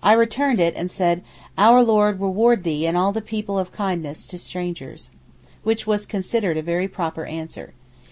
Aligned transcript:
I 0.00 0.12
returned 0.12 0.60
it, 0.60 0.74
and 0.76 0.88
said, 0.92 1.24
'Our 1.58 1.82
Lord 1.82 2.20
reward 2.20 2.62
thee 2.62 2.86
and 2.86 2.96
all 2.96 3.10
the 3.10 3.20
people 3.20 3.58
of 3.58 3.72
kindness 3.72 4.28
to 4.28 4.38
strangers,' 4.38 5.10
which 5.64 5.88
was 5.88 6.06
considered 6.06 6.56
a 6.56 6.62
very 6.62 6.86
proper 6.86 7.24
answer. 7.24 7.74